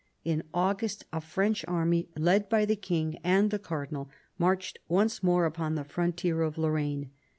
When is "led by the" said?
2.17-2.75